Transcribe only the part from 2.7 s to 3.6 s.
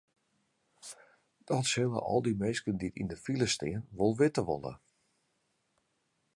dy't yn de file